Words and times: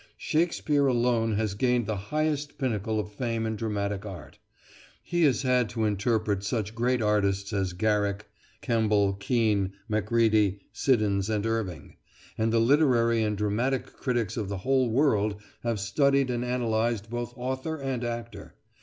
Shakespeare 0.17 0.87
alone 0.87 1.33
has 1.33 1.53
gained 1.53 1.85
the 1.85 1.95
highest 2.09 2.57
pinnacle 2.57 2.99
of 2.99 3.11
fame 3.11 3.45
in 3.45 3.55
dramatic 3.55 4.03
art. 4.03 4.39
He 5.03 5.21
has 5.25 5.43
had 5.43 5.69
to 5.69 5.85
interpret 5.85 6.39
him 6.39 6.41
such 6.41 6.73
great 6.73 7.03
artists 7.03 7.53
as 7.53 7.73
Garrick, 7.73 8.25
Kemble, 8.61 9.13
Kean, 9.13 9.73
Macready, 9.87 10.61
Siddons, 10.73 11.29
and 11.29 11.45
Irving; 11.45 11.97
and 12.35 12.51
the 12.51 12.57
literary 12.59 13.21
and 13.21 13.37
dramatic 13.37 13.85
critics 13.93 14.37
of 14.37 14.49
the 14.49 14.57
whole 14.57 14.89
world 14.89 15.39
have 15.61 15.79
studied 15.79 16.31
and 16.31 16.43
analysed 16.43 17.07
both 17.11 17.31
author 17.37 17.77
and 17.79 18.03
actor. 18.03 18.55